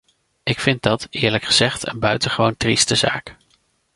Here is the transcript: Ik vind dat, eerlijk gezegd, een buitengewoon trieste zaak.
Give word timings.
Ik 0.43 0.59
vind 0.59 0.81
dat, 0.81 1.07
eerlijk 1.09 1.43
gezegd, 1.43 1.87
een 1.87 1.99
buitengewoon 1.99 2.57
trieste 2.57 2.95
zaak. 2.95 3.35